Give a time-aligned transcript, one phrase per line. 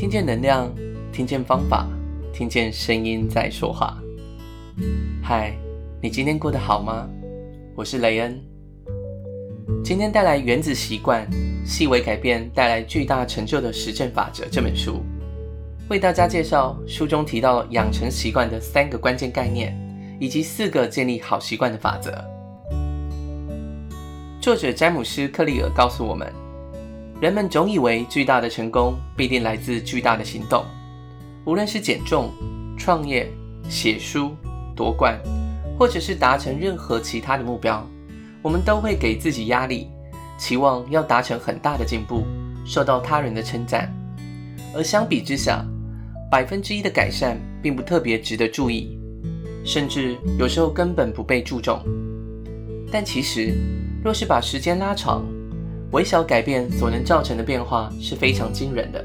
[0.00, 0.74] 听见能量，
[1.12, 1.86] 听见方法，
[2.32, 3.98] 听见声音在说话。
[5.22, 5.54] 嗨，
[6.00, 7.06] 你今天过得好吗？
[7.74, 8.42] 我是雷恩。
[9.84, 11.28] 今天带来《原子习惯：
[11.66, 15.02] 细微改变带来巨大成就的实证法则》这本书，
[15.90, 19.78] 为大家介绍书中提到养成习惯的三个关键概念，
[20.18, 22.10] 以及四个建立好习惯的法则。
[24.40, 26.39] 作者詹姆斯·克利尔告诉我们。
[27.20, 30.64] 人们总以为巨大的成功必定来自巨大的行动，
[31.44, 32.30] 无论是减重、
[32.78, 33.30] 创业、
[33.68, 34.34] 写书、
[34.74, 35.20] 夺冠，
[35.78, 37.86] 或者是达成任何其他的目标，
[38.40, 39.90] 我们都会给自己压力，
[40.38, 42.24] 期望要达成很大的进步，
[42.64, 43.94] 受到他人的称赞。
[44.74, 45.62] 而相比之下，
[46.30, 48.98] 百分之一的改善并不特别值得注意，
[49.62, 51.78] 甚至有时候根本不被注重。
[52.90, 53.52] 但其实，
[54.02, 55.22] 若是把时间拉长，
[55.92, 59.04] 微小改变所能造成的变化是非常惊人的。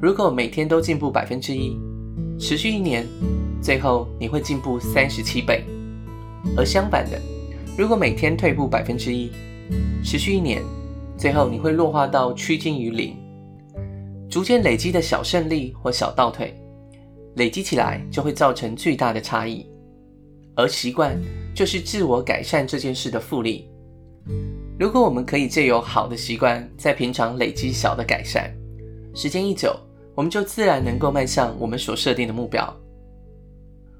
[0.00, 1.78] 如果每天都进步百分之一，
[2.38, 3.06] 持续一年，
[3.62, 5.62] 最后你会进步三十七倍；
[6.56, 7.20] 而相反的，
[7.76, 9.30] 如果每天退步百分之一，
[10.02, 10.62] 持续一年，
[11.16, 13.16] 最后你会落化到趋近于零。
[14.28, 16.54] 逐渐累积的小胜利或小倒退，
[17.36, 19.66] 累积起来就会造成巨大的差异。
[20.56, 21.20] 而习惯
[21.54, 23.68] 就是自我改善这件事的复利。
[24.82, 28.52] 如果我们可以借由好的习惯，在平常累积小的改善，
[29.14, 29.72] 时间一久，
[30.12, 32.76] 我们就自然能够迈向我们所设定的目标。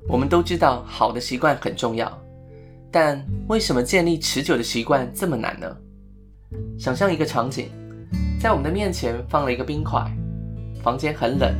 [0.08, 2.20] 我们都知道好的习惯很重要，
[2.90, 5.76] 但为什么建立持久的习惯这么难呢？
[6.76, 7.68] 想象一个场景，
[8.40, 10.04] 在我们的面前放了一个冰块，
[10.82, 11.54] 房间很冷，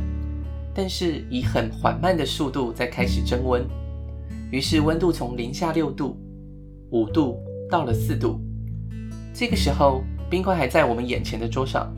[0.75, 3.65] 但是以很缓慢的速度在开始增温，
[4.51, 6.17] 于是温度从零下六度、
[6.91, 8.37] 五度到了四度。
[9.33, 11.91] 这个时候，冰块还在我们眼前的桌上，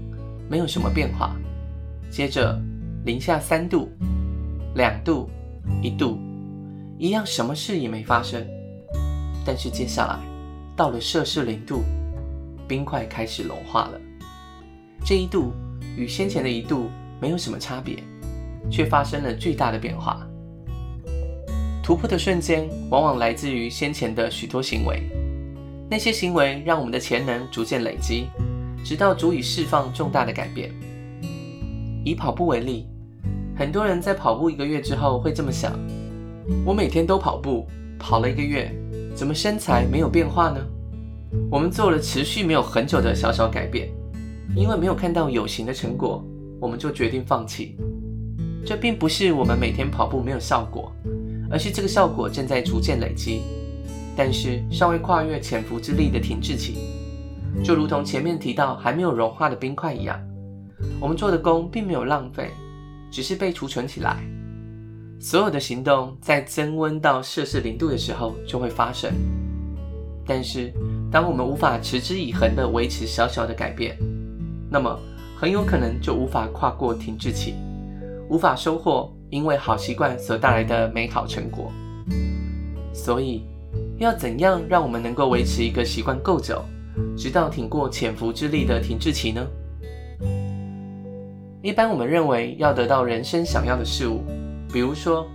[0.50, 1.36] 没有什么变化。
[2.09, 2.58] 接着，
[3.03, 3.89] 零下三度、
[4.75, 5.30] 两度、
[5.81, 6.17] 一度，
[6.97, 8.42] 一样什么事也没发生。
[9.45, 10.17] 但是接下来，
[10.77, 11.83] 到了摄氏零度，
[12.70, 13.99] 冰块开始融化了。
[15.04, 15.52] 这一度
[15.98, 16.89] 与先前的一度
[17.20, 18.02] 没有什么差别，
[18.71, 20.26] 却发生了巨大的变化。
[21.83, 25.04] 突破的瞬间，往往来自于先前的许多行为。
[25.90, 28.28] 那些行为让我们的潜能逐渐累积，
[28.84, 30.72] 直到足以释放重大的改变。
[32.04, 32.88] 以跑步为例，
[33.56, 35.73] 很多人在跑步一个月之后会这么想：
[36.66, 37.68] 我每天都跑步，
[38.00, 38.72] 跑了一个月，
[39.16, 40.60] 怎么身材没有变化呢？
[41.52, 43.90] 我们做了持续没有很久的小小改变，
[44.56, 46.23] 因为没有看到有形的成果，
[46.60, 47.78] 我们就决定放弃。
[48.66, 50.92] 这并不是我们每天跑步没有效果，
[51.52, 53.42] 而是这个效果正在逐渐累积。
[54.15, 56.77] 但是尚未跨越潜伏之力的停滞期，
[57.61, 60.17] 就如同前面提到还没有融化的冰块一样，
[61.02, 62.49] 我们做的功并没有浪费，
[63.11, 64.17] 只是被储存起来。
[65.20, 69.11] 所有的行动在增温到摄氏零度的时候就会发生，
[70.25, 70.71] 但是
[71.11, 73.98] 当我们无法持之以恒地维持小小的改变，
[74.70, 74.98] 那么
[75.37, 77.55] 很有可能就无法跨过停滞期，
[78.30, 81.70] 无法收获因为好习惯所带来的美好成果。
[82.93, 83.43] 所以。
[83.98, 86.64] 要怎样让我们能够维持一个习惯够久，
[87.17, 89.48] 直到挺过潜伏之力的停滞期呢？
[91.61, 94.22] 一般我们认为要得到人生想要的事物，
[94.72, 95.26] 比如说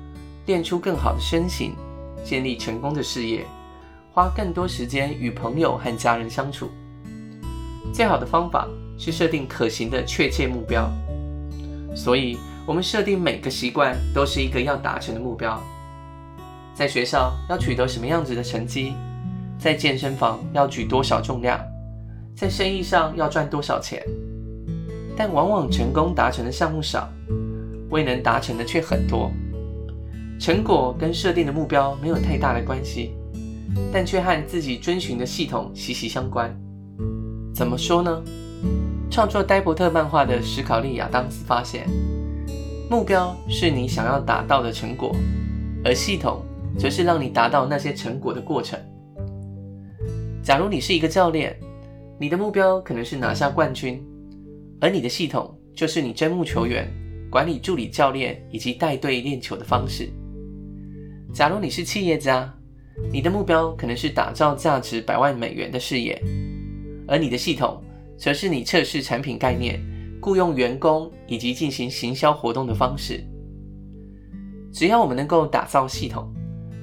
[0.44, 1.72] 练出更好的身形、
[2.22, 3.46] 建立成功的事业、
[4.12, 6.68] 花更多时间与朋友和家人相处，
[7.94, 8.68] 最好的方法
[8.98, 10.88] 是设定可行的确切目标。
[11.96, 15.60] 所以，我们设定每个习惯都是一个要达成的目标。
[16.80, 18.94] 在学校要取得什么样子的成绩？
[19.58, 21.60] 在健身房要举多少重量？
[22.34, 24.02] 在生意上要赚多少钱？
[25.14, 27.06] 但往往成功达成的项目少，
[27.90, 29.30] 未能达成的却很多。
[30.40, 33.12] 成果跟设定的目标没有太大的关系，
[33.92, 36.50] 但却和自己遵循的系统息息相关。
[37.54, 38.22] 怎么说呢？
[39.10, 41.86] 创作呆伯特漫画的史考利亚当斯发现，
[42.88, 45.14] 目标是你想要达到的成果，
[45.84, 46.42] 而系统。
[46.78, 48.78] 则是让你达到那些成果的过程。
[50.42, 51.54] 假如你是一个教练，
[52.18, 54.02] 你的目标可能是拿下冠军，
[54.80, 56.88] 而你的系统就是你招募球员、
[57.30, 60.08] 管理助理教练以及带队练球的方式。
[61.32, 62.52] 假如你是企业家，
[63.12, 66.20] 你的目标可能是打造价值百万美元的事业，
[67.06, 67.82] 而你的系统
[68.18, 69.80] 则是你测试产品概念、
[70.20, 73.22] 雇佣员工以及进行行销活动的方式。
[74.72, 76.32] 只要我们能够打造系统，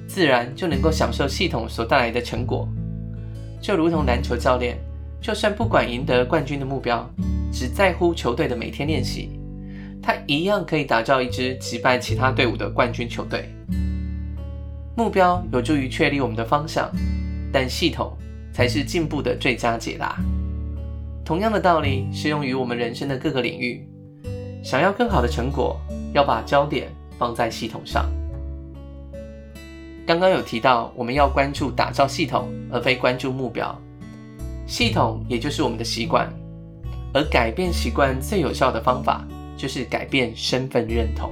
[0.08, 2.66] 自然就能够享受系统所带来的成果，
[3.60, 4.78] 就如同篮球教练，
[5.20, 7.08] 就算不管赢得冠军的目标，
[7.52, 9.38] 只在乎球队的每天练习，
[10.02, 13.54] 他一样可以打造一支击败其他队伍的冠军球队。
[14.96, 16.90] 目标有助于确立我们的方向，
[17.52, 18.16] 但系统
[18.52, 20.18] 才是进步的最佳解答。
[21.22, 23.86] 同样的道理适用于我们人生的各个领域。
[24.64, 25.78] 想要更好的成果，
[26.14, 26.88] 要把焦点
[27.18, 28.10] 放在系统上。
[30.08, 33.78] 刚刚有提到，我们要关注打造系统，而非关注目标。
[34.66, 36.32] 系统也就是我们的习惯，
[37.12, 41.30] 而改变习惯最有效的方法，就是改变身份认同。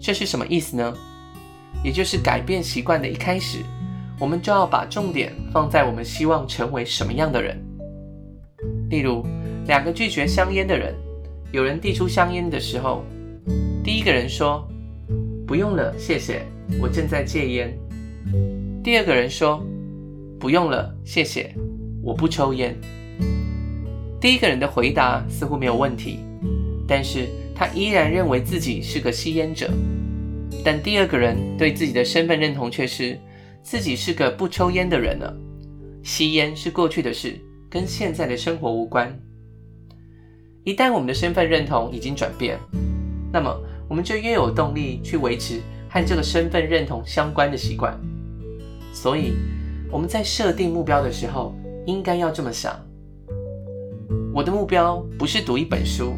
[0.00, 0.94] 这是什么意思呢？
[1.84, 3.58] 也就是改变习惯的一开始，
[4.18, 7.62] 我们就要把重点放在我们希望成为什么样的人。
[8.88, 9.26] 例如，
[9.66, 10.94] 两个拒绝香烟的人，
[11.52, 13.04] 有人递出香烟的时候，
[13.84, 14.66] 第一个人说
[15.46, 16.46] ：“不用了，谢谢，
[16.80, 17.78] 我正在戒烟。”
[18.84, 19.64] 第二个人说
[20.38, 21.54] ：“不用了，谢谢，
[22.02, 22.76] 我不抽烟。”
[24.20, 26.18] 第一个人的回答似乎没有问题，
[26.86, 29.70] 但是他依然认为自己是个吸烟者。
[30.64, 33.18] 但第二个人对自己的身份认同却是
[33.62, 35.34] 自己是个不抽烟的人了。
[36.02, 37.38] 吸烟是过去的事，
[37.70, 39.16] 跟现在的生活无关。
[40.64, 42.58] 一旦我们的身份认同已经转变，
[43.32, 43.54] 那么
[43.88, 47.98] 我们就越有动力去维持和这个身份认同相关的习惯。
[48.92, 49.34] 所以
[49.90, 51.54] 我们在设定目标的时候，
[51.86, 52.74] 应该要这么想：
[54.32, 56.14] 我的目标不是读一本书，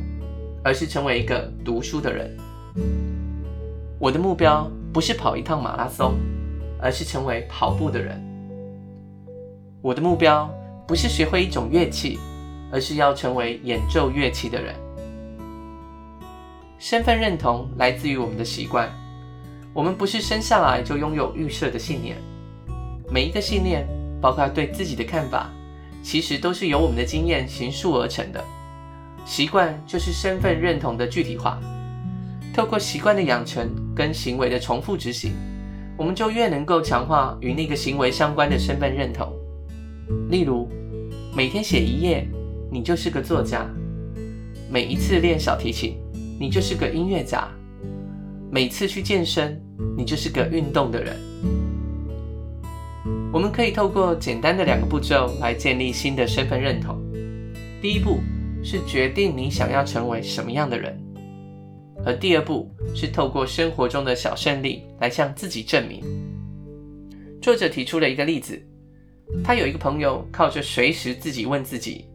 [0.65, 2.37] 而是成为一个读书的人。
[3.99, 6.15] 我的目标不是跑一趟马拉松，
[6.81, 8.19] 而是成为跑步的人。
[9.83, 10.51] 我的目标
[10.87, 12.19] 不是学会一种乐器，
[12.73, 14.75] 而是要成为演奏乐器的人。
[16.79, 18.91] 身份认同来自于我们的习惯，
[19.73, 22.17] 我们不是生下来就拥有预设的信念。
[23.11, 23.87] 每一个信念，
[24.21, 25.51] 包括对自己的看法，
[26.03, 28.45] 其实都是由我们的经验形塑而成的。
[29.25, 31.61] 习惯就是身份认同的具体化。
[32.53, 35.33] 透过习惯的养成跟行为的重复执行，
[35.97, 39.33] 我们就越能够强化与那个行为相关的身份认同。
[40.29, 40.69] 例如，
[41.33, 42.27] 每天写一页，
[42.73, 43.61] 你就是个作家；
[44.69, 45.97] 每一次练小提琴，
[46.41, 47.49] 你就是个音乐家；
[48.53, 49.63] 每次去健身，
[49.97, 51.17] 你就是个运动的人。
[53.33, 57.01] 我们可以透过简单的两个步骤来建立新的身份认同。
[57.81, 58.19] 第一步
[58.65, 61.01] 是决定你想要成为什么样的人。
[62.05, 66.03] 而第二步是透过生活中的小胜利来向自己证明。
[67.41, 68.61] 作者提出了一个例子，
[69.45, 72.07] 他有一个朋友靠着随时自己问自己，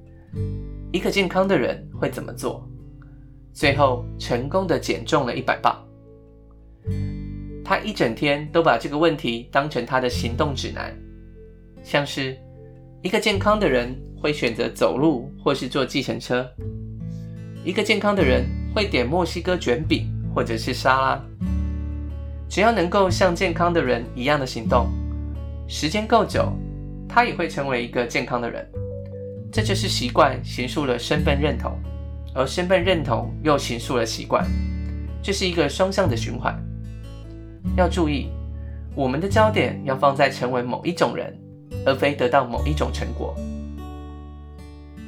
[0.91, 2.67] 一个健康的人会怎么做，
[3.53, 5.73] 最后成功的减重了一百磅。
[7.63, 10.95] 他一整天都把这个问题当成他的行动指南，
[11.83, 12.37] 像是
[13.01, 16.49] 一个健康的人会选择走路或是坐计程车，
[17.63, 18.45] 一个健康的人。
[18.75, 21.25] 会点墨西哥卷饼或者是沙拉，
[22.49, 24.89] 只要能够像健康的人一样的行动，
[25.65, 26.51] 时间够久，
[27.07, 28.69] 他也会成为一个健康的人。
[29.49, 31.71] 这就是习惯形塑了身份认同，
[32.33, 34.45] 而身份认同又形塑了习惯，
[35.23, 36.61] 这是一个双向的循环。
[37.75, 38.29] 要注意，
[38.95, 41.37] 我们的焦点要放在成为某一种人，
[41.85, 43.35] 而非得到某一种成果。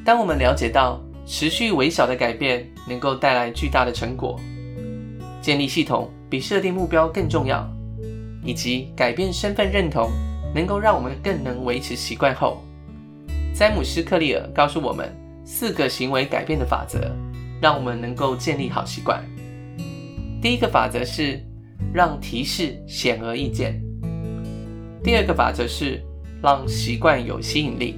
[0.03, 4.39] 当我们了解到，持续微小的改变能够带来巨大的成果。
[5.41, 7.65] 建立系统比设定目标更重要，
[8.43, 10.09] 以及改变身份认同
[10.53, 12.61] 能够让我们更能维持习惯后，
[13.53, 15.13] 詹姆斯·克利尔告诉我们
[15.45, 17.11] 四个行为改变的法则，
[17.61, 19.23] 让我们能够建立好习惯。
[20.41, 21.41] 第一个法则是
[21.93, 23.73] 让提示显而易见；
[25.03, 26.01] 第二个法则是
[26.41, 27.95] 让习惯有吸引力；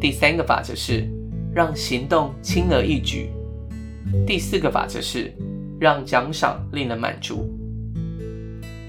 [0.00, 1.08] 第三个法则是。
[1.54, 3.30] 让行动轻而易举。
[4.24, 5.34] 第四个法则是
[5.80, 7.50] 让奖赏令人满足。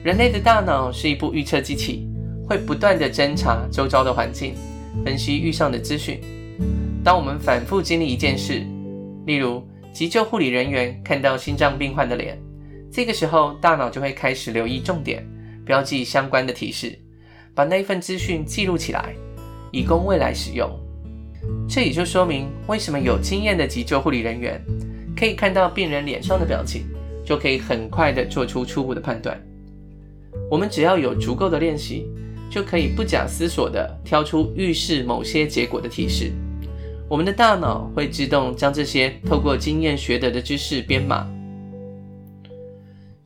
[0.03, 2.07] 人类的大脑是一部预测机器，
[2.47, 4.53] 会不断地侦查周遭的环境，
[5.03, 6.21] 分析遇上的资讯。
[7.03, 8.61] 当我们反复经历一件事，
[9.25, 12.37] 例如急救护理人员看到心脏病患的脸，
[12.91, 15.25] 这个时候大脑就会开始留意重点，
[15.63, 16.97] 标记相关的提示，
[17.53, 19.13] 把那份资讯记录起来，
[19.71, 20.69] 以供未来使用。
[21.69, 24.59] 这也就说明，为什么有经验的急救护理人员
[25.15, 26.83] 可以看到病人脸上的表情，
[27.23, 29.39] 就可以很快的做出初步的判断。
[30.49, 32.07] 我们只要有足够的练习，
[32.49, 36.31] 就可以不假思索地挑出预示某些结果的提示。
[37.07, 41.27] 我们的大脑会自动将这些透过经验学得的知识编码。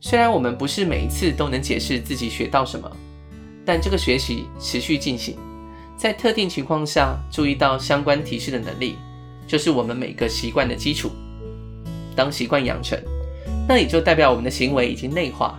[0.06, 2.94] 虽然我们不是每一次都能解释自己学到什么，
[3.64, 5.34] 但这个学习持续进行。
[5.96, 8.96] 在特定情况下注意到相关提示的能力，
[9.46, 11.10] 就是我们每个习惯的基础。
[12.14, 13.00] 当习惯养成，
[13.66, 15.58] 那也就代表我们的行为已经内化。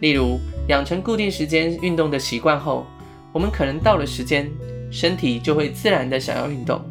[0.00, 0.38] 例如，
[0.68, 2.86] 养成固定时间运动的习惯后，
[3.32, 4.46] 我们可能到了时间，
[4.90, 6.84] 身体就会自然的想要运动。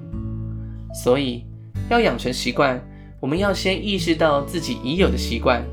[1.03, 1.43] 所以，
[1.87, 2.83] 要养成习惯，
[3.19, 5.63] 我们要先意识到自己已有的习惯，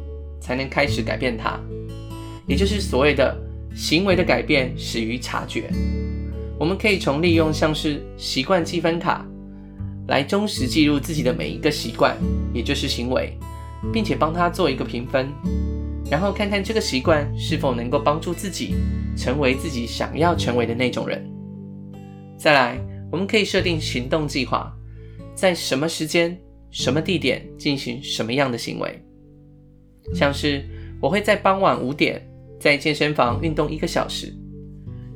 [0.45, 1.59] 才能开始改变它。
[2.47, 3.35] 也就是所谓的
[3.75, 5.71] 行为的改变始于察觉。
[6.59, 9.27] 我们可以从利用像是习惯积分卡，
[10.09, 12.15] 来忠实记录自己的每一个习惯，
[12.53, 13.39] 也就是行为，
[13.91, 15.33] 并且帮他做一个评分。
[16.11, 18.75] 然后看看这个习惯是否能够帮助自己
[19.17, 21.25] 成为自己想要成为的那种人。
[22.37, 22.79] 再来，
[23.11, 24.71] 我们可以设定行动计划，
[25.35, 26.39] 在什么时间、
[26.71, 29.03] 什么地点进行什么样的行为。
[30.12, 30.64] 像是
[31.00, 32.20] 我会在傍晚五点
[32.61, 34.34] 在健身房运动一个小时，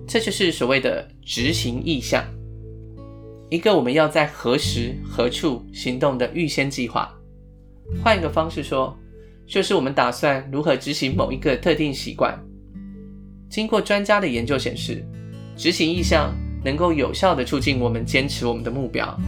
[0.06, 2.24] 这就是所谓的执行意向，
[3.50, 7.14] 一个我们要在何时何处行动的预先计划。
[8.02, 8.96] 换一个方式说，
[9.46, 12.38] 就是我们打算如何执行某一个特定习惯。
[13.48, 15.02] 经过专家的研究显示，
[15.56, 19.18] 执行意向能够有效地促进我们坚持我们的目标。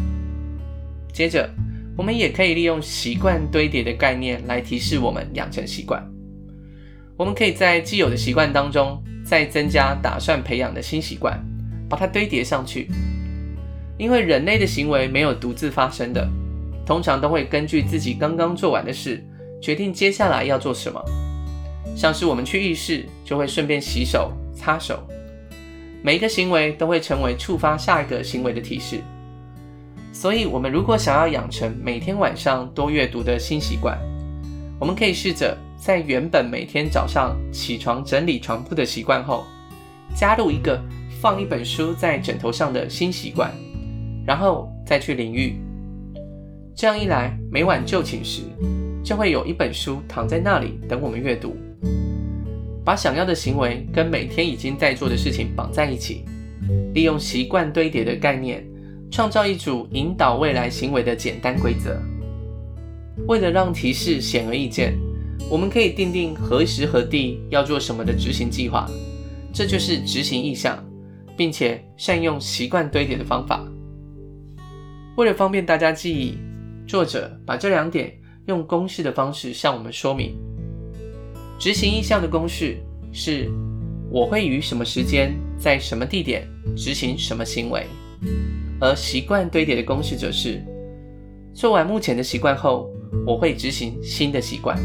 [1.12, 1.48] 接着，
[1.96, 6.02] 我们也可以利用习惯堆叠的概念来提示我们养成习惯。
[7.16, 11.38] 我们可以在既有的习惯当中再增加打算培养的新习惯，
[11.88, 12.88] 把它堆叠上去。
[13.98, 16.26] 因为人类的行为没有独自发生的，
[16.86, 19.22] 通常都会根据自己刚刚做完的事。
[19.60, 21.04] 决定接下来要做什么，
[21.94, 25.06] 像是我们去浴室，就会顺便洗手、擦手。
[26.02, 29.00] 每一个行为都会成为触发下一个行为的提示。
[30.12, 33.98] 所以，我们如果想要养成每天晚上多阅读的新习惯，
[34.78, 39.44] 我们可以试着在原本每天早上起床整理床铺的习惯后，
[40.14, 40.82] 加入一个
[41.20, 43.52] 放一本书在枕头上的新习惯，
[44.26, 45.54] 然后再去淋浴。
[46.74, 48.42] 这样一来，每晚就寝时，
[49.04, 51.56] 就会有一本书躺在那里等我们阅读，
[52.84, 56.24] 把想要的行为跟每天已经在做的事情绑在一起，
[56.94, 58.66] 利用习惯堆叠的概念，
[59.10, 62.00] 创造一组引导未来行为的简单规则。
[63.26, 64.96] 为了让提示显而易见，
[65.50, 68.88] 我们可以订定何时何地要做什么的执行计划，
[69.52, 70.82] 这就是执行意向，
[71.36, 73.66] 并且善用习惯堆叠的方法。
[75.16, 76.38] 为了方便大家记忆，
[76.86, 78.16] 作者把这两点。
[78.46, 80.34] 用公式的方式向我们说明，
[81.56, 82.78] 执行意向的公式
[83.12, 83.48] 是：
[84.10, 87.82] 我会于什么时间，在什么地点执行什么行为；
[88.80, 90.62] 而习惯堆叠的公式则是：
[91.52, 92.90] 做完目前的习惯后，
[93.26, 94.78] 我会执行新的习惯。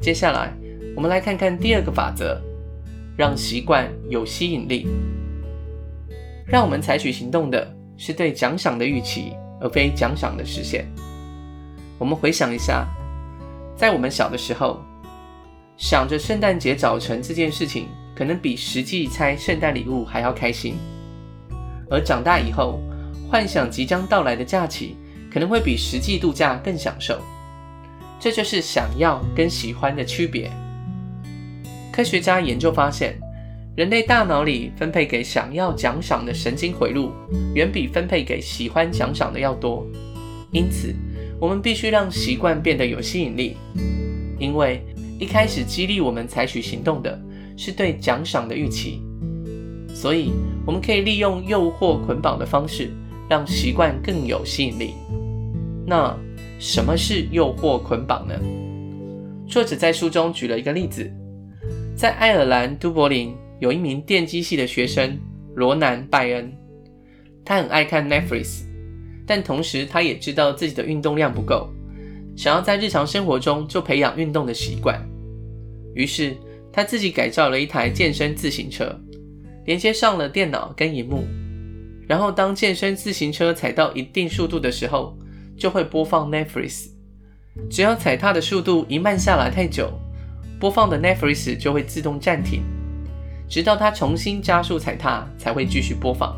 [0.00, 0.52] 接下来，
[0.96, 2.40] 我们来看看第二个法则：
[3.16, 4.88] 让习惯有吸引力。
[6.44, 10.84] 让我们采取行动的是对奖赏的预期，而非奖赏的实现。
[11.98, 12.88] 我们回想一下，
[13.76, 14.80] 在我们小的时候，
[15.76, 20.74] 想着圣诞节早晨这件事情，可能比实际拆圣诞礼物还要开心；
[21.92, 22.80] 而长大以后，
[23.30, 24.96] 幻想即将到来的假期，
[25.30, 27.20] 可能会比实际度假更享受。
[28.18, 30.50] 这就是想要跟喜欢的区别。
[31.92, 33.18] 科学家研究发现，
[33.76, 37.12] 人类大脑里分配给想要奖赏的神经回路，
[37.54, 39.86] 远比分配给喜欢奖赏的要多，
[40.50, 40.94] 因此，
[41.38, 43.56] 我们必须让习惯变得有吸引力，
[44.38, 44.82] 因为
[45.18, 47.20] 一开始激励我们采取行动的
[47.56, 49.02] 是对奖赏的预期，
[49.94, 50.32] 所以
[50.64, 52.90] 我们可以利用诱惑捆绑的方式，
[53.28, 54.94] 让习惯更有吸引力。
[55.86, 56.16] 那
[56.58, 58.34] 什么是诱惑捆绑呢？
[59.48, 61.10] 作者在书中举了一个例子，
[61.96, 65.18] 在爱尔兰都柏林有一名电机系的学生
[65.54, 66.52] 罗南·拜恩，
[67.44, 68.62] 他很爱看 Netflix。
[69.26, 71.68] 但同时，他也知道自己的运动量不够，
[72.36, 75.00] 想要在日常生活中就培养运动的习惯。
[75.94, 76.36] 于是，
[76.72, 78.98] 他自己改造了一台健身自行车，
[79.64, 81.24] 连接上了电脑跟荧幕。
[82.08, 85.16] 然后，当健身自行车踩到一定速度的时候，
[85.56, 86.88] 就会播放 Netflix。
[87.70, 89.92] 只要踩踏的速度一慢下来太久，
[90.58, 92.62] 播放的 Netflix 就会自动暂停，
[93.48, 96.36] 直到他重新加速踩踏才会继续播放。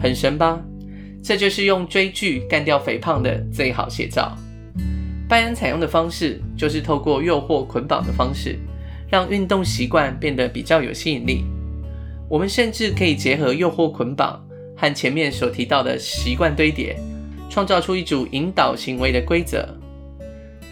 [0.00, 0.60] 很神吧？
[1.22, 4.36] 这就是用追剧干掉肥胖的最好写照。
[5.28, 8.58] 拜恩采用的方式就是透过诱惑捆绑的方式，
[9.08, 11.44] 让运动习惯变得比较有吸引力。
[12.28, 14.42] 我们甚至可以结合诱惑捆绑
[14.76, 16.96] 和前面所提到的习惯堆叠，
[17.50, 19.68] 创造出一组引导行为的规则。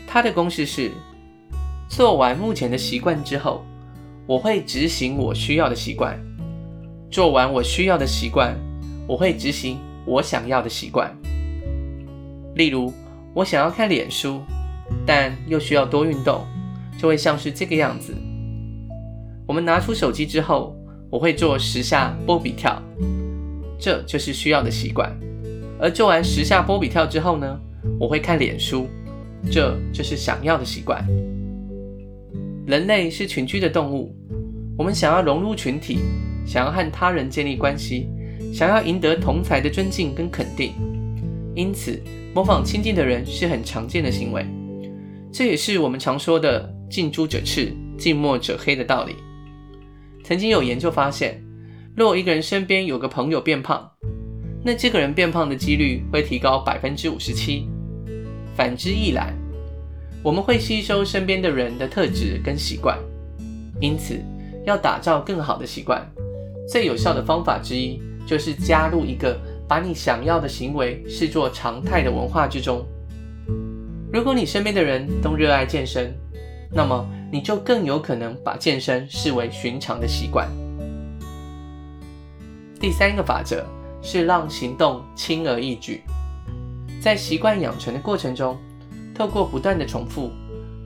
[0.06, 0.90] 它的公式是：
[1.88, 3.64] 做完目前的习惯之后，
[4.26, 6.14] 我会执行我需要的习惯；
[7.10, 8.56] 做完我需要的习惯，
[9.06, 9.78] 我会执行。
[10.04, 11.16] 我想要的习惯，
[12.56, 12.92] 例如，
[13.34, 14.42] 我想要看脸书，
[15.06, 16.44] 但又需要多运动，
[16.98, 18.12] 就会像是这个样子。
[19.46, 20.74] 我们拿出手机之后，
[21.12, 22.82] 我会做十下波比跳，
[23.78, 25.14] 这就是需要的习惯。
[25.78, 27.60] 而做完十下波比跳之后呢，
[28.00, 28.88] 我会看脸书，
[29.50, 31.06] 这就是想要的习惯。
[32.66, 34.16] 人类是群居的动物，
[34.78, 35.98] 我们想要融入群体，
[36.46, 38.08] 想要和他人建立关系，
[38.50, 40.72] 想要赢得同侪的尊敬跟肯定，
[41.54, 42.02] 因此
[42.34, 44.46] 模仿亲近的人是很常见的行为。
[45.30, 49.14] 这也是我们常说的“近朱者赤，近墨者黑”的道理。
[50.24, 51.42] 曾经有研究发现，
[51.96, 53.90] 若一个人身边有个朋友变胖，
[54.64, 57.68] 那这个人变胖的几率会提高百分之五十七。
[58.54, 59.34] 反之亦然。
[60.24, 62.96] 我们会吸收身边的人的特质跟习惯，
[63.80, 64.20] 因此
[64.64, 66.00] 要打造更好的习惯，
[66.68, 69.36] 最有效的方法之一就是加入一个
[69.66, 72.86] 把你想要的行为视作常态的文化之中。
[74.12, 76.14] 如果你身边的人都热爱健身，
[76.70, 80.46] 那么你就更有可能把健身视为寻常的习惯。
[82.78, 83.64] 第三个法则
[84.02, 86.02] 是让行动轻而易举，
[87.00, 88.56] 在习惯养成的过程中。
[89.14, 90.30] 透过不断的重复，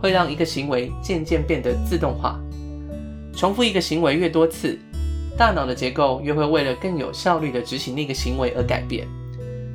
[0.00, 2.38] 会让一个行为渐渐变得自动化。
[3.33, 4.76] 重复一个行为越多次，
[5.38, 9.07] 大脑的结构越会为了更有效率地执行那个行为而改变。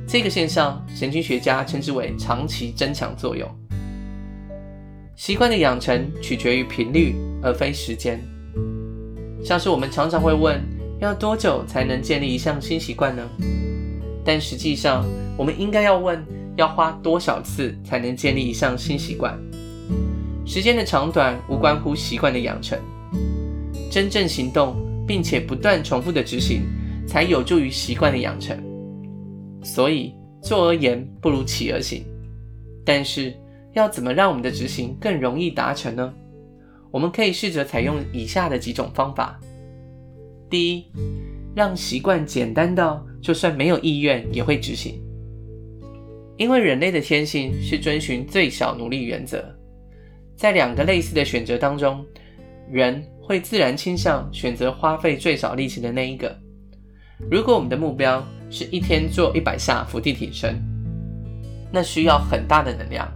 [0.06, 3.48] 这个现象，神经学家称之为长期增强作用。
[5.24, 8.20] 习惯的养成取决于频率，而非时间。
[9.44, 10.60] 像是我们常常会问，
[11.00, 13.22] 要多久才能建立一项新习惯呢？
[14.24, 15.06] 但实际上，
[15.38, 16.20] 我们应该要问。
[16.56, 19.38] 要花多少次才能建立一项新习惯？
[20.44, 22.76] 时间的长短无关乎习惯的养成，
[23.92, 24.74] 真正行动
[25.06, 26.62] 并且不断重复的执行，
[27.06, 28.60] 才有助于习惯的养成。
[29.62, 30.12] 所以，
[30.42, 32.04] 坐而言不如起而行。
[32.84, 33.32] 但是，
[33.74, 36.12] 要怎么让我们的执行更容易达成呢？
[36.90, 39.40] 我们可以试着采用以下的几种方法：
[40.50, 40.86] 第一，
[41.54, 45.00] 让习惯简单到就算没有意愿也会执行。
[46.36, 49.44] 因为人类的天性是遵循最小努力原则，
[50.36, 52.04] 在两个类似的选择当中，
[52.70, 56.36] 人会自然倾向选择花费最少力气的那一个。
[57.30, 60.60] 如果我们的目标是一天做一百下伏地挺身，
[61.72, 63.10] 那需要很大的能量。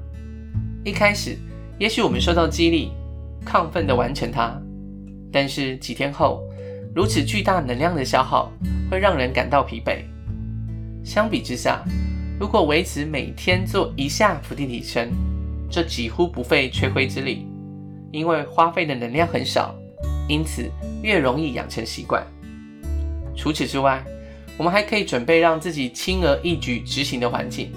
[0.86, 1.36] 一开始，
[1.80, 2.92] 也许我们受到激励，
[3.44, 4.56] 亢奋地完成它，
[5.32, 6.40] 但是几天后，
[6.94, 8.52] 如此巨大能量的消耗
[8.88, 10.04] 会让人感到疲惫。
[11.04, 11.82] 相比之下，
[12.38, 15.10] 如果维持每天做一下伏地挺身，
[15.68, 17.48] 这几乎不费吹灰之力，
[18.12, 19.74] 因为花费的能量很少，
[20.28, 20.70] 因此
[21.02, 22.24] 越容易养成习惯。
[23.34, 24.04] 除此之外，
[24.56, 27.72] 我们还可以准备让自己轻而易举执行的环境。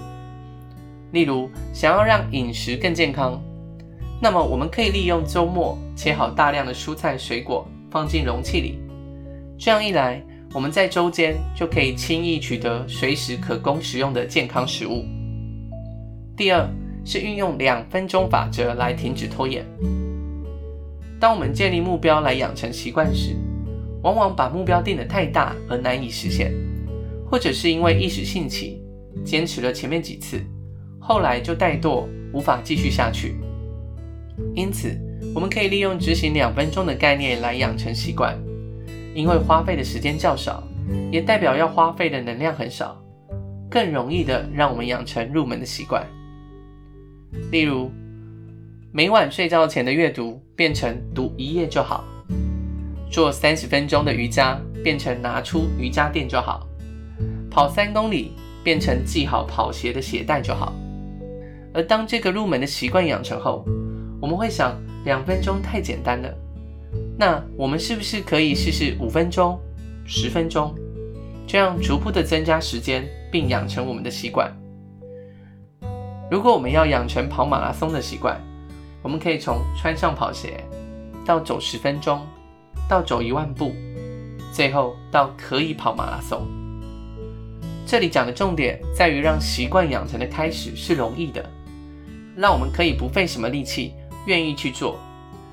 [1.12, 3.42] 例如，想要让饮食更健康，
[4.22, 8.78] 那么我们可以利用周末切好大量的蔬菜水果，放进容器里，
[9.58, 10.22] 这样一来，
[10.54, 15.04] 我们在周间就可以轻易取得随时可供食用的健康食物。
[16.36, 16.68] 第二
[17.04, 19.64] 是运用两分钟法则来停止拖延。
[21.18, 23.36] 当我们建立目标来养成习惯时，
[24.02, 26.52] 往往把目标定得太大而难以实现，
[27.28, 28.80] 或者是因为一时兴起，
[29.24, 30.40] 坚持了前面几次，
[31.00, 33.34] 后来就怠惰，无法继续下去。
[34.54, 34.96] 因此，
[35.34, 38.38] 我们可以利用执行两分钟的概念来养成习惯。
[39.12, 40.62] 因为花费的时间较少，
[41.10, 42.96] 也代表要花费的能量很少，
[43.68, 46.06] 更容易的让我们养成入门的习惯。
[47.50, 47.90] 例如，
[48.92, 52.04] 每晚睡觉前的阅读变成读一页就好；
[53.10, 56.60] 做三十分钟的瑜伽变成拿出瑜伽垫就好；
[57.50, 58.32] 跑三公里
[58.62, 60.72] 变成系好跑鞋的鞋带就好。
[61.72, 63.64] 而当这个入门的习惯养成后，
[64.20, 66.34] 我们会想，两分钟太简单了。
[67.18, 69.58] 那我们是不是可以试试五分钟、
[70.04, 70.74] 十分钟，
[71.46, 74.50] 这样逐步的增加时间，并养成我们的习惯？
[76.30, 78.40] 如果我们要养成跑马拉松的习惯，
[79.02, 80.64] 我们可以从穿上跑鞋，
[81.24, 82.26] 到走十分钟，
[82.88, 83.74] 到走一万步，
[84.52, 86.46] 最后到可以跑马拉松。
[87.86, 91.44] 这里讲的重点在于让习惯养成的开始是容易的，
[92.40, 93.92] 让我们可以不费什么力气，
[94.24, 94.98] 愿意去做，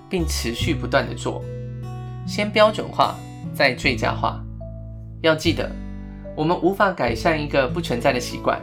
[0.09, 1.43] 并持续不断的做。
[2.25, 3.13] 先标准化，
[3.53, 4.41] 再最佳化。
[5.21, 5.69] 要记得，
[6.33, 8.57] 我们无法改善一个不存在的习惯，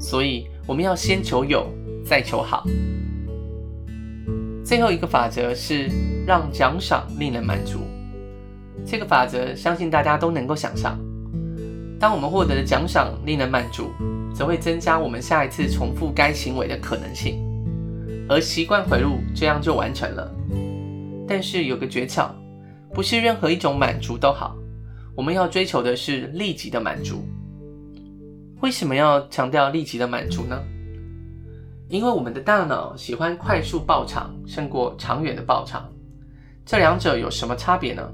[0.00, 1.66] 所以我们要先求有，
[2.02, 2.64] 再求好。
[4.64, 5.90] 最后一个法则是
[6.26, 7.80] 让奖赏令人满足。
[8.86, 10.98] 这个法则相信大家都能够想象。
[11.98, 13.90] 当我们获得的奖赏令人满足，
[14.34, 17.38] 则会增加我们下一次重复该行为的可能性，
[18.30, 20.32] 而习惯回路这样就完成了。
[21.26, 22.30] 但是有个诀窍，
[22.94, 24.56] 不是任何一种满足都好，
[25.16, 27.24] 我们要追求的是立即的满足。
[28.60, 30.62] 为什么要强调立即的满足呢？
[31.88, 35.90] 因为我们的大脑喜欢快速报偿胜过长远的报偿。
[36.64, 38.12] 这两者有什么差别呢？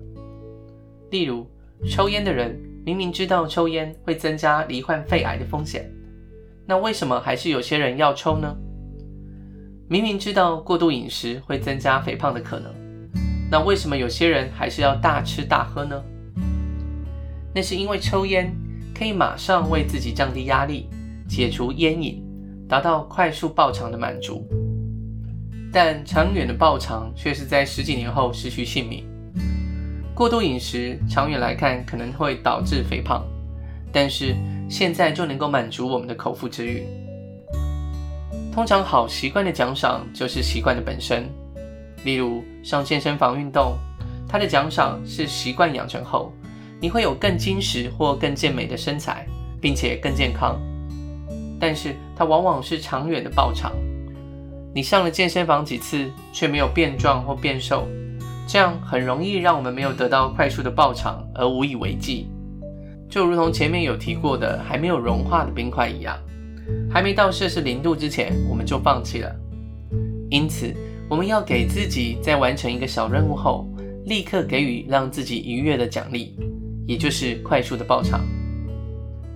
[1.11, 1.47] 例如，
[1.91, 5.93] 抽烟的人明明知道抽烟会增加罹患肺癌的风险，
[6.65, 8.57] 那为什么还是有些人要抽呢？
[9.89, 12.75] 明明知道过度饮食会增加肥胖的可能，
[13.49, 16.03] 那为什么有些人还是要大吃大喝呢？
[17.55, 18.53] 那是因为抽烟
[18.93, 20.89] 可以马上为自己降低压力，
[21.29, 22.21] 解除烟瘾，
[22.69, 24.45] 达到快速报偿的满足。
[25.73, 29.05] 但长远的报偿却是在十几年后失去性命。
[30.15, 33.25] 过度饮食长远来看可能会导致肥胖，
[33.93, 34.35] 但是
[34.69, 36.83] 现在就能够满足我们的口腹之欲。
[38.57, 41.29] 通常好习惯的奖赏就是习惯的本身，
[42.07, 43.77] 例如上健身房运动，
[44.27, 46.33] 它的奖赏是习惯养成后，
[46.81, 49.27] 你会有更精实或更健美的身材，
[49.61, 50.59] 并且更健康。
[51.61, 53.73] 但是它往往是长远的报偿，
[54.75, 57.87] 你上了健身房几次却没有变壮或变瘦。
[58.49, 62.27] 这样很容易让我们没有得到快速的报偿而无以为继，
[63.07, 66.17] 就如同前面有提过的还没有融化的冰块一样，
[66.91, 69.35] 还没到摄氏零度之前我们就放弃了。
[70.31, 70.75] 因此，
[71.09, 73.69] 我们要给自己在完成一个小任务后，
[74.07, 76.37] 立刻给予让自己愉悦的奖励，
[76.87, 78.27] 也就是快速的报偿。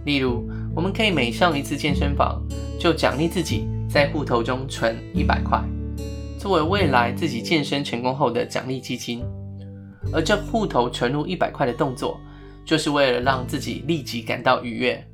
[0.04, 2.42] 例如，我们可以每上一次健身房
[2.78, 5.62] 就奖励自己在户头中存一百块。
[6.38, 9.22] 作为未来自己健身成功后的奖励基金，
[10.12, 12.18] 而这户头存入一百块的动作，
[12.64, 15.06] 就是为了让自己立即感到愉悦。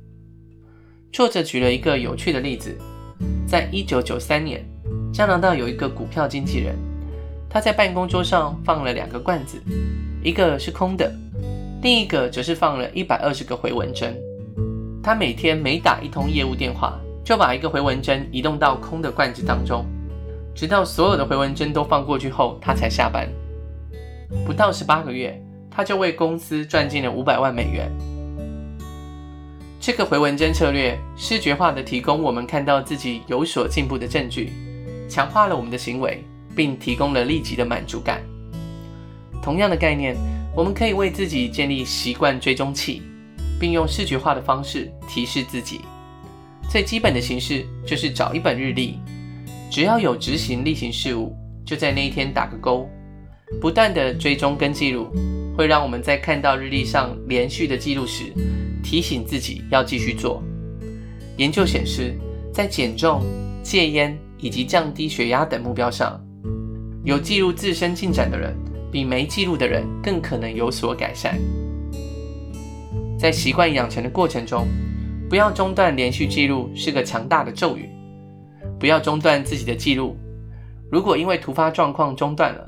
[1.11, 2.77] 作者举了一个有趣的例子，
[3.47, 4.63] 在一九九三年，
[5.11, 6.75] 加拿大有一个股票经纪人，
[7.49, 9.61] 他在办公桌上放了两个罐子，
[10.21, 11.11] 一个是空的，
[11.81, 14.15] 另一个则是放了一百二十个回纹针。
[15.01, 19.85] 他每天每打一通业务电话，就把一个回纹针移动到空的罐子当中。
[20.53, 23.27] 直到所有的回纹针都放过去后，他才下班。
[24.45, 25.41] 不到十八个月，
[25.71, 27.89] 他就为公司赚进了五百万美元。
[29.79, 34.51] 这个回纹针策略视觉化的提供我们看到自己有所进步的证据，
[35.07, 36.23] 强化了我们的行为，
[36.55, 38.21] 并提供了立即的满足感。
[39.41, 40.15] 同样的概念，
[40.55, 43.03] 我们可以为自己建立习惯追踪器，
[43.59, 45.81] 并用视觉化的方式提示自己。
[46.69, 48.99] 最基本的形式就是找一本日历。
[49.69, 51.35] 只要有执行例行事务，
[51.65, 52.89] 就在那一天打个勾。
[53.61, 55.07] 不断的追踪跟记录，
[55.55, 58.33] 会让我们在看到日历上连续的记录时，
[58.89, 60.41] 提醒自己要继续做。
[61.35, 62.17] 研究显示，
[62.53, 63.21] 在减重、
[63.61, 66.17] 戒烟以及降低血压等目标上，
[67.03, 68.55] 有记录自身进展的人，
[68.89, 71.37] 比没记录的人更可能有所改善。
[73.19, 74.65] 在习惯养成的过程中，
[75.29, 77.89] 不要中断连续记录，是个强大的咒语。
[78.79, 80.15] 不要中断自己的记录。
[80.89, 82.65] 如果因为突发状况中断了，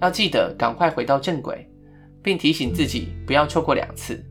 [0.00, 1.68] 要记得赶快回到正轨，
[2.22, 4.24] 并提醒自己不要错过两次，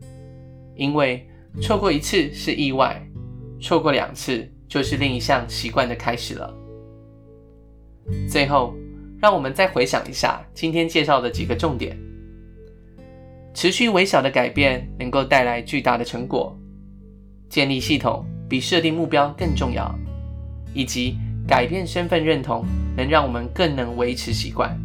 [0.78, 1.28] 因为
[1.60, 3.04] 错过一次是意外，
[3.60, 6.54] 错过两次就是另一项习惯的开始了。
[8.30, 8.74] 最后，
[9.20, 11.98] 让我们再回想一下今天介绍的几个重点：
[13.52, 16.56] 持续微小的改变能够带来巨大的成果；
[17.50, 19.94] 建立系统比设定目标更重要。
[20.74, 22.64] 以及改变身份认同，
[22.94, 24.78] 能让我们更能维持习惯。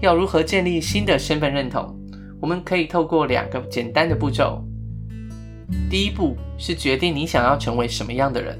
[0.00, 1.94] 要如何建立新的身份认同？
[2.40, 4.64] 我们可以透过两个简单的步骤。
[5.88, 8.58] 第一步是决定你想要成为什么样的人，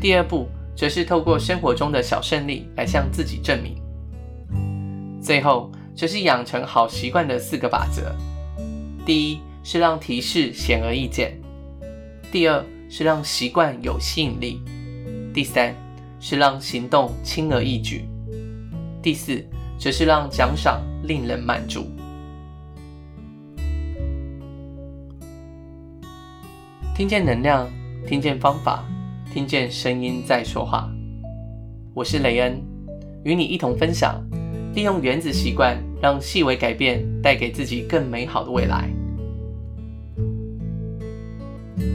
[0.00, 3.76] 第二步则是透过生活中的小胜利来向自己证明。
[5.20, 8.14] 最后则是养成好习惯的四个法则：
[9.04, 11.32] 第一是让提示显而易见；
[12.30, 14.60] 第二，是让习惯有吸引力，
[15.34, 15.74] 第三
[16.20, 18.04] 是让行动轻而易举，
[19.02, 19.44] 第四
[19.78, 21.86] 则是让奖赏令人满足。
[26.98, 27.70] 听见能量，
[28.08, 28.84] 听见方法，
[29.32, 30.90] 听见声音在说话。
[31.94, 32.60] 我是雷恩，
[33.22, 34.20] 与你一同分享，
[34.74, 38.90] 利用原子习惯，让细微改变带给自己更美好的未来。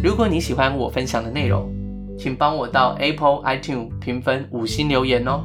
[0.01, 1.69] 如果你喜欢我分享的内容，
[2.17, 5.43] 请帮我到 Apple iTunes 评分五星留言哦。